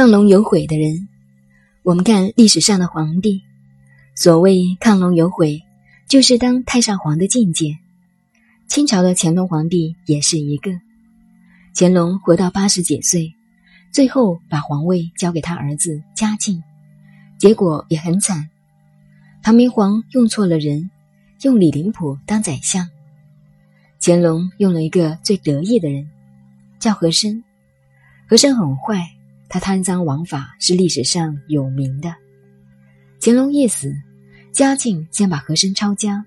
[0.00, 1.08] 亢龙有悔的人，
[1.82, 3.42] 我们看历史上的皇帝，
[4.14, 5.60] 所谓亢龙有悔，
[6.08, 7.76] 就是当太上皇的境界。
[8.66, 10.70] 清朝的乾隆皇帝也是一个，
[11.74, 13.34] 乾隆活到八十几岁，
[13.92, 16.62] 最后把皇位交给他儿子嘉靖，
[17.36, 18.48] 结果也很惨。
[19.42, 20.90] 唐明皇用错了人，
[21.42, 22.88] 用李林甫当宰相，
[24.00, 26.08] 乾隆用了一个最得意的人，
[26.78, 27.44] 叫和珅。
[28.26, 29.06] 和珅很坏。
[29.50, 32.14] 他贪赃枉法是历史上有名的。
[33.20, 33.92] 乾隆一死，
[34.52, 36.24] 嘉靖先把和珅抄家，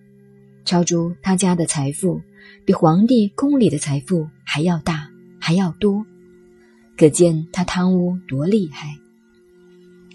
[0.65, 2.21] 抄出他家的财富
[2.65, 5.09] 比皇帝宫里的财富还要大
[5.39, 6.05] 还要多，
[6.97, 8.93] 可见他贪污多厉害。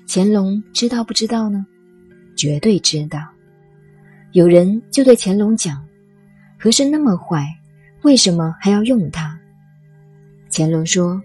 [0.07, 1.65] 乾隆知道不知道呢？
[2.37, 3.19] 绝对知道。
[4.33, 5.83] 有人就对乾隆讲
[6.61, 7.47] ：“和珅那么坏，
[8.03, 9.41] 为什么还要用他？”
[10.53, 11.23] 乾隆说。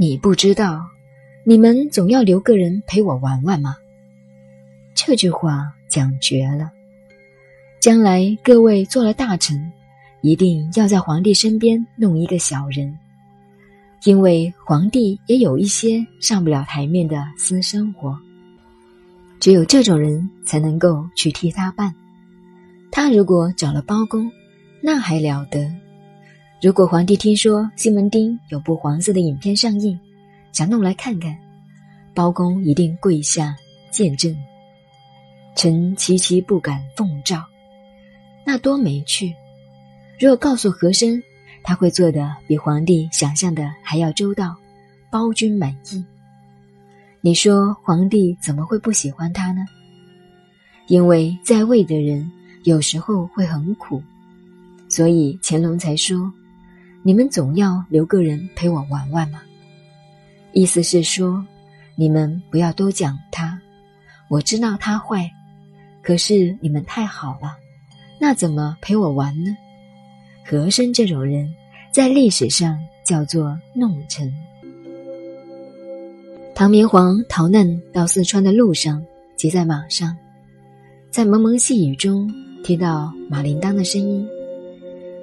[0.00, 0.88] 你不知道，
[1.44, 3.76] 你们总要留个人陪我玩玩吗？
[4.94, 6.70] 这句话讲绝了。
[7.82, 9.70] 将来各位做了大臣，
[10.22, 12.96] 一定要在皇帝身边弄一个小人，
[14.04, 18.18] 因为皇帝也有一些上不了台面的私生活，
[19.38, 21.94] 只有这种人才能够去替他办。
[22.90, 24.32] 他如果找了包公，
[24.80, 25.70] 那还了得。
[26.62, 29.98] 如果皇帝听说西门町有部黄色的影片上映，
[30.52, 31.34] 想弄来看看，
[32.12, 33.56] 包公一定跪下
[33.90, 34.36] 见证。
[35.56, 37.42] 臣齐齐不敢奉诏，
[38.44, 39.34] 那多没趣。
[40.18, 41.22] 如果告诉和珅，
[41.62, 44.54] 他会做的比皇帝想象的还要周到，
[45.10, 46.04] 包君满意。
[47.22, 49.64] 你说皇帝怎么会不喜欢他呢？
[50.88, 52.30] 因为在位的人
[52.64, 54.02] 有时候会很苦，
[54.90, 56.30] 所以乾隆才说。
[57.02, 59.40] 你们总要留个人陪我玩玩嘛？
[60.52, 61.44] 意思是说，
[61.94, 63.58] 你们不要都讲他。
[64.28, 65.30] 我知道他坏，
[66.02, 67.56] 可是你们太好了，
[68.20, 69.56] 那怎么陪我玩呢？
[70.44, 71.52] 和珅这种人，
[71.90, 74.32] 在历史上叫做弄臣。
[76.54, 79.02] 唐明皇逃难到四川的路上，
[79.36, 80.14] 骑在马上，
[81.10, 82.30] 在蒙蒙细雨中
[82.62, 84.28] 听到马铃铛的声音，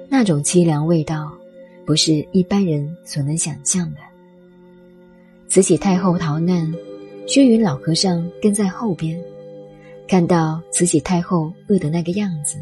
[0.08, 1.37] 那种凄凉味道。
[1.88, 4.00] 不是一般人所能想象的。
[5.48, 6.70] 慈禧太后逃难，
[7.26, 9.18] 薛云老和尚跟在后边，
[10.06, 12.58] 看到慈禧太后饿的那个样子，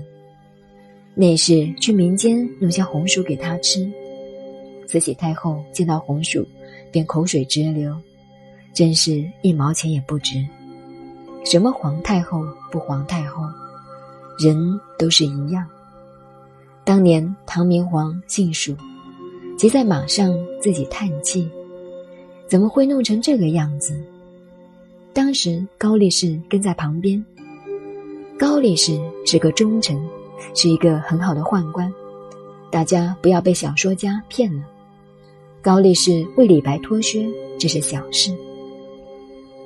[1.16, 3.90] 内侍去民间弄些红薯给她吃。
[4.86, 6.46] 慈禧太后见到红薯，
[6.92, 7.92] 便口水直流，
[8.72, 10.34] 真是一毛钱也不值。
[11.44, 13.42] 什么皇太后不皇太后，
[14.38, 15.66] 人都是一样。
[16.84, 18.76] 当年唐明皇姓蜀。
[19.56, 21.50] 骑在马上，自己叹气
[22.46, 23.98] ：“怎么会弄成这个样子？”
[25.14, 27.24] 当时高力士跟在旁边。
[28.38, 29.98] 高力士是个忠臣，
[30.54, 31.90] 是一个很好的宦官。
[32.70, 34.62] 大家不要被小说家骗了。
[35.62, 37.26] 高力士为李白脱靴，
[37.58, 38.36] 这是小事。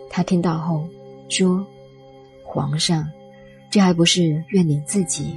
[0.09, 0.87] 他听到后
[1.29, 1.67] 说
[2.47, 3.05] ：“皇上，
[3.73, 5.35] 这还不是怨你自己？”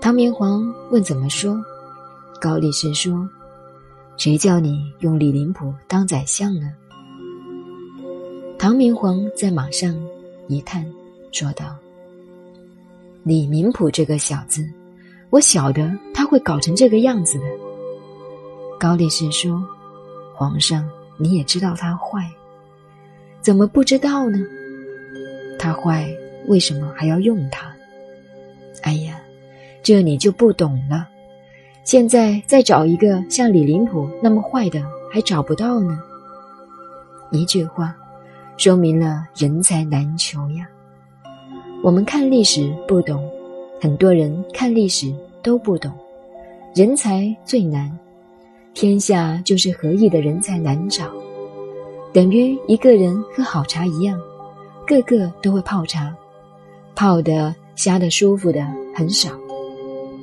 [0.00, 1.60] 唐明皇问：“怎么说？”
[2.40, 3.28] 高力士说
[4.18, 6.72] ：“谁叫你用李林甫当宰相呢？”
[8.58, 9.94] 唐明皇在马上
[10.48, 10.84] 一叹，
[11.32, 11.76] 说道
[13.24, 14.68] ：“李明甫这个小子，
[15.30, 17.44] 我晓得他会搞成这个样子的。”
[18.78, 19.64] 高力士说
[20.36, 22.30] ：“皇上，你也知道他坏，
[23.40, 24.38] 怎么不知道呢？
[25.58, 26.08] 他坏，
[26.46, 27.74] 为什么还要用他？
[28.82, 29.18] 哎呀，
[29.82, 31.08] 这你就不懂了。”
[31.84, 36.00] 现在再找一个像李林甫那么坏的，还找不到呢。
[37.30, 37.94] 一句话，
[38.56, 40.66] 说明了人才难求呀。
[41.82, 43.22] 我们看历史不懂，
[43.82, 45.92] 很多人看历史都不懂。
[46.74, 47.96] 人才最难，
[48.72, 51.12] 天下就是合意的人才难找，
[52.14, 54.18] 等于一个人喝好茶一样，
[54.86, 56.14] 个个都会泡茶，
[56.94, 59.28] 泡的瞎的舒服的很少，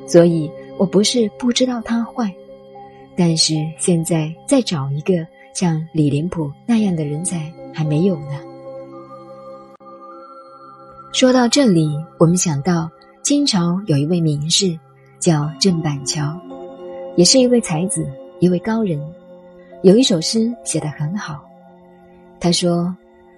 [0.07, 0.49] 所以。
[0.81, 2.33] 我不是不知道他坏，
[3.15, 5.13] 但是现在再找一个
[5.53, 8.39] 像李林甫那样的人才还没有呢。
[11.13, 11.87] 说到这里，
[12.17, 12.89] 我们想到
[13.21, 14.75] 清朝有一位名士
[15.19, 16.35] 叫郑板桥，
[17.15, 18.03] 也是一位才子，
[18.39, 18.99] 一位高人，
[19.83, 21.47] 有一首诗写得很好。
[22.39, 22.91] 他说：“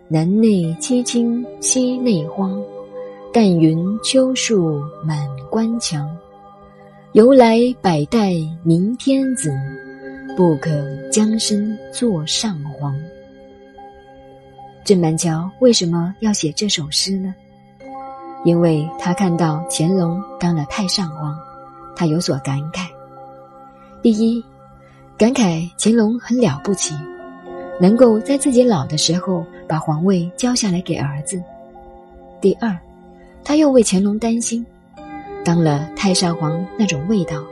[0.08, 2.58] 南内凄清西内荒，
[3.34, 6.10] 但云秋树满关墙。”
[7.14, 8.34] 由来百代
[8.64, 9.54] 明天子，
[10.36, 10.72] 不可
[11.12, 13.00] 将身作上皇。
[14.84, 17.36] 郑板桥为什么要写这首诗呢？
[18.44, 21.38] 因为他看到乾隆当了太上皇，
[21.96, 22.88] 他有所感慨。
[24.02, 24.44] 第一，
[25.16, 26.96] 感慨乾隆很了不起，
[27.80, 31.40] 能够在自己老的时候把皇位交下来给儿子。
[32.42, 32.76] 第二，
[33.44, 34.66] 他又为乾隆担心，
[35.44, 37.44] 当了太上皇那种味道，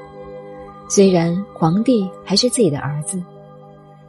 [0.89, 3.21] 虽然皇帝还是自己的儿子，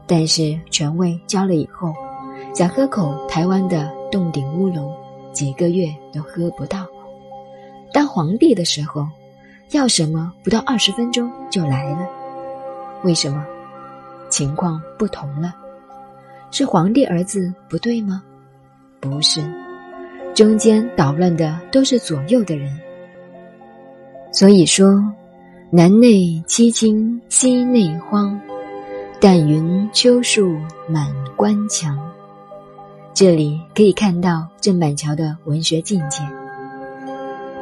[0.06, 1.92] 但是权位交了以后，
[2.54, 4.94] 想喝口台湾的洞顶乌龙。
[5.32, 6.86] 几个月都喝不到。
[7.90, 9.08] 当皇帝的时候，
[9.70, 12.06] 要什么不到二十分钟就来了。
[13.02, 13.42] 为什么？
[14.28, 15.54] 情况不同了。
[16.50, 18.22] 是皇帝儿子不对吗？
[19.00, 19.42] 不是，
[20.34, 22.78] 中间捣乱的都是左右的人。
[24.32, 25.04] 所以说，
[25.70, 28.40] 南内凄清西内荒，
[29.20, 30.56] 但云秋树
[30.88, 31.98] 满关墙。
[33.12, 36.22] 这里可以看到郑板桥的文学境界。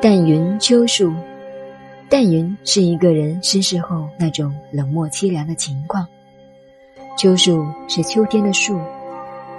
[0.00, 1.12] 淡云秋树，
[2.08, 6.06] 淡云是一个人逝世后那种冷漠凄凉的情况。
[7.19, 8.81] 秋树是秋天的树，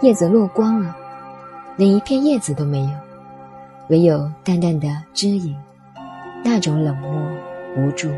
[0.01, 0.95] 叶子落光了，
[1.75, 2.89] 连一片叶子都没有，
[3.89, 5.53] 唯有淡淡的枝影，
[6.43, 7.11] 那种冷漠
[7.77, 8.09] 无助。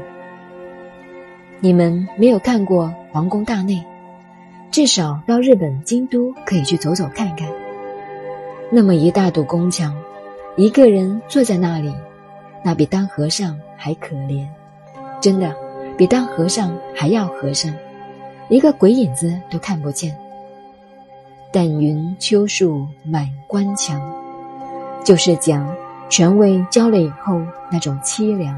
[1.60, 3.84] 你们没有看过皇宫大内，
[4.72, 7.48] 至少到日本京都可以去走走看看。
[8.70, 9.96] 那么一大堵宫墙，
[10.56, 11.94] 一个人坐在那里，
[12.64, 14.48] 那比当和尚还可怜，
[15.22, 15.56] 真的，
[15.96, 17.74] 比当和尚还要和尚，
[18.50, 20.18] 一个鬼影子都看不见。
[21.52, 24.02] 但云秋树满关墙，
[25.04, 25.64] 就是讲
[26.13, 28.56] 权位交了以后那种凄凉。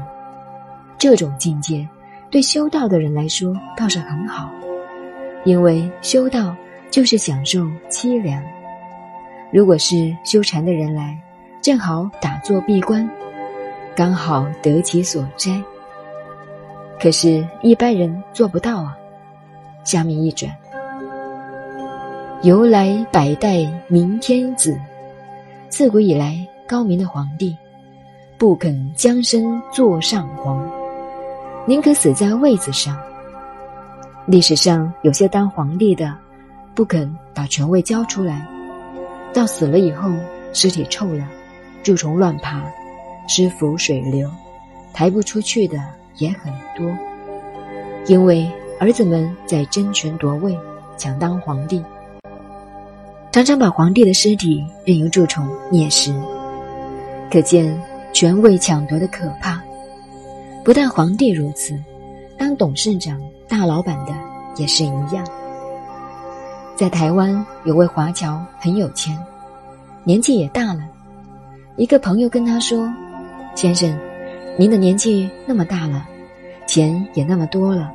[0.98, 1.88] 这种境界，
[2.30, 4.50] 对修道的人来说倒是很好，
[5.42, 6.54] 因为修道
[6.90, 8.42] 就是享受凄凉。
[9.50, 11.18] 如果是修禅的人来，
[11.62, 13.08] 正好打坐闭关，
[13.96, 15.58] 刚好得其所摘。
[17.00, 18.94] 可是，一般人做不到啊。
[19.82, 20.54] 下面一转，
[22.42, 24.78] 由来百代明天子，
[25.70, 27.56] 自古以来高明的皇帝，
[28.36, 30.68] 不肯将身坐上皇，
[31.64, 32.98] 宁可死在位子上。
[34.26, 36.12] 历史上有些当皇帝的，
[36.74, 38.44] 不肯把权位交出来。
[39.32, 40.10] 到死了以后，
[40.52, 41.24] 尸体臭了，
[41.84, 42.60] 蛀虫乱爬，
[43.28, 44.28] 尸腐水流，
[44.92, 45.78] 抬不出去的
[46.16, 46.92] 也很多。
[48.06, 50.58] 因为儿子们在争权夺位，
[50.96, 51.80] 想当皇帝，
[53.30, 56.12] 常常把皇帝的尸体任由蛀虫啮食，
[57.30, 57.80] 可见
[58.12, 59.60] 权位抢夺的可怕。
[60.64, 61.78] 不但皇帝如此，
[62.36, 64.12] 当董事长、大老板的
[64.56, 65.24] 也是一样。
[66.74, 69.16] 在台湾有位华侨很有钱，
[70.04, 70.80] 年纪也大了。
[71.76, 72.92] 一个朋友跟他说
[73.54, 73.96] ：“先生，
[74.58, 76.06] 您的年纪那么大了，
[76.66, 77.92] 钱也那么多了，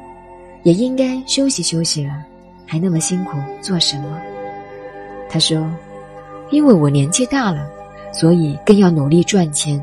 [0.64, 2.24] 也应该休息休息了，
[2.66, 4.22] 还那么辛苦做什么？”
[5.30, 5.70] 他说
[6.52, 7.70] ：“因为我年纪大了，
[8.12, 9.82] 所以更要努力赚钱，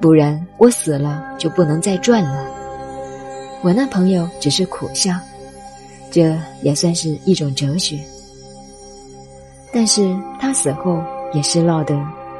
[0.00, 2.46] 不然我死了就不能再赚了。”
[3.62, 5.14] 我那朋友只是苦笑，
[6.10, 7.98] 这也算是一种哲学。
[9.72, 11.02] 但是他死后
[11.32, 11.98] 也是闹得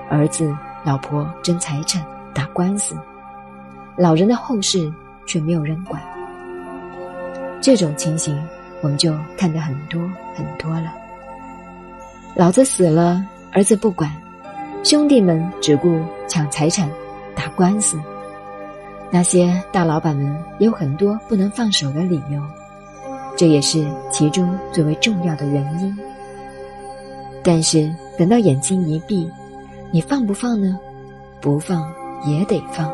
[0.09, 2.95] 儿子、老婆争财产、打官司，
[3.97, 4.93] 老人的后事
[5.27, 6.01] 却没有人管。
[7.61, 8.41] 这种情形
[8.83, 10.01] 我们就看得很多
[10.35, 10.95] 很多了。
[12.35, 14.11] 老子死了，儿子不管，
[14.87, 16.89] 兄弟们只顾抢财产、
[17.35, 17.99] 打官司。
[19.11, 22.41] 那些大老板们有很多不能放手的理由，
[23.37, 25.99] 这也是其中最为重要的原因。
[27.43, 29.29] 但是等到眼睛一闭，
[29.91, 30.79] 你放不放呢？
[31.41, 31.93] 不放
[32.25, 32.89] 也得放，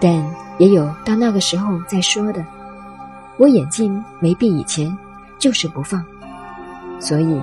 [0.00, 0.10] 但
[0.56, 2.42] 也有到那个时候再说的。
[3.36, 4.90] 我眼睛没闭以前，
[5.38, 6.02] 就是不放。
[6.98, 7.38] 所以，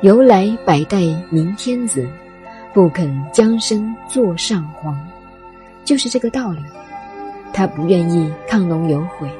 [0.00, 0.98] 由来百代
[1.30, 2.08] 明天子，
[2.72, 4.98] 不肯将身坐上皇，
[5.84, 6.62] 就是这个道理。
[7.52, 9.30] 他不愿意亢龙有悔，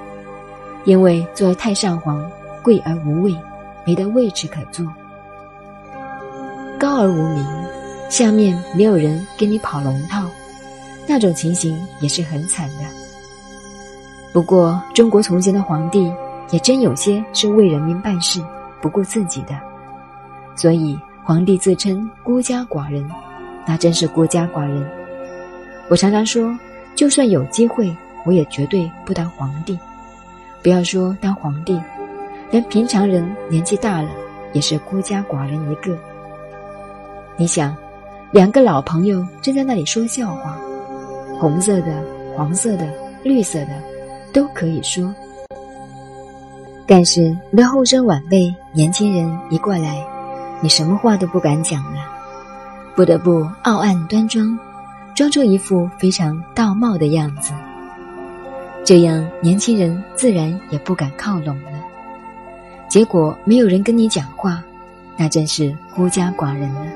[0.85, 2.31] 因为做太上皇，
[2.63, 3.35] 贵而无位，
[3.87, 4.87] 没得位置可坐。
[6.79, 7.47] 高而无名，
[8.11, 10.27] 下面没有人给你跑龙套，
[11.07, 12.85] 那种情形也是很惨的。
[14.31, 16.13] 不过，中国从前的皇帝
[16.51, 18.45] 也真有些是为人民办事，
[18.83, 19.59] 不顾自己的，
[20.55, 23.09] 所以皇帝自称孤家寡人，
[23.65, 24.85] 那真是孤家寡人。
[25.89, 26.53] 我常常说，
[26.97, 29.79] 就算有机会，我也绝对不当皇帝。
[30.63, 31.81] 不要说当皇帝，
[32.51, 34.09] 连平常人年纪大了，
[34.53, 35.97] 也是孤家寡人一个。
[37.37, 37.77] 你想，
[38.33, 40.59] 两个老朋友正在那里说笑话，
[41.39, 42.03] 红色的、
[42.35, 42.89] 黄色的、
[43.23, 43.81] 绿色的，
[44.33, 45.15] 都可以说。
[46.85, 50.05] 但是你的后生晚辈年轻人一过来，
[50.63, 52.01] 你什么话都不敢讲了，
[52.95, 54.57] 不得不傲岸端庄，
[55.13, 57.53] 装出一副非常道貌的样子。
[58.85, 61.73] 这样年轻人自然也不敢靠拢了。
[62.89, 64.63] 结果没有人跟你讲话，
[65.17, 66.87] 那真是孤家寡人了。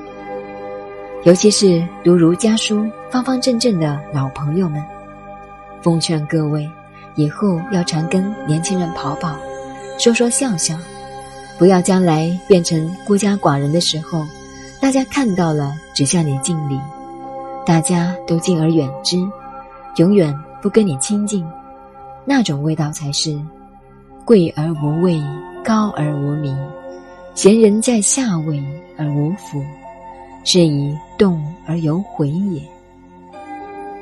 [1.24, 4.80] 尤其是读儒家书、方方正正的老朋友们，
[5.82, 6.70] 奉劝各位，
[7.16, 9.36] 以后要常跟年轻人跑跑。
[9.98, 10.76] 说说笑笑，
[11.58, 14.24] 不要将来变成孤家寡人的时候，
[14.80, 16.78] 大家看到了只向你敬礼，
[17.64, 19.16] 大家都敬而远之，
[19.96, 21.44] 永远不跟你亲近，
[22.24, 23.40] 那种味道才是
[24.24, 25.22] 贵而无位，
[25.64, 26.56] 高而无名，
[27.34, 28.62] 贤人在下位
[28.98, 29.64] 而无福，
[30.44, 32.60] 是以动而有悔也。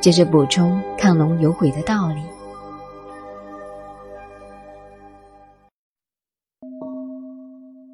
[0.00, 2.20] 这是补充亢龙有悔的道理。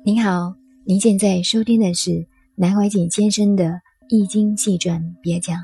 [0.03, 0.55] 您好，
[0.85, 3.65] 您现在收听的是南怀瑾先生的
[4.09, 5.59] 《易经细传别讲》，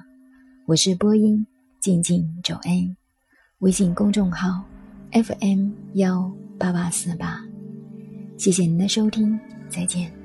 [0.66, 1.46] 我是播音
[1.80, 2.94] 静静走恩，
[3.60, 4.62] 微信公众号
[5.12, 7.42] FM 幺八八四八，
[8.36, 9.40] 谢谢您的收听，
[9.70, 10.15] 再见。